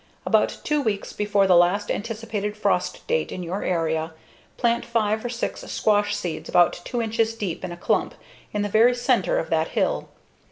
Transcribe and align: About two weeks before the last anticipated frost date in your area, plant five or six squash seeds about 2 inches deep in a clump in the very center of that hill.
About 0.25 0.57
two 0.63 0.81
weeks 0.81 1.13
before 1.13 1.45
the 1.45 1.55
last 1.55 1.91
anticipated 1.91 2.57
frost 2.57 3.05
date 3.05 3.31
in 3.31 3.43
your 3.43 3.61
area, 3.63 4.13
plant 4.57 4.83
five 4.83 5.23
or 5.23 5.29
six 5.29 5.61
squash 5.69 6.15
seeds 6.15 6.49
about 6.49 6.81
2 6.85 7.03
inches 7.03 7.35
deep 7.35 7.63
in 7.63 7.71
a 7.71 7.77
clump 7.77 8.15
in 8.51 8.63
the 8.63 8.67
very 8.67 8.95
center 8.95 9.37
of 9.37 9.51
that 9.51 9.67
hill. 9.77 10.09